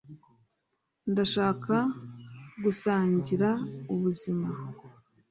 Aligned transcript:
ndashaka 1.11 1.75
gusangira 2.63 3.49
ubu 3.93 4.05
buzima 4.05 4.47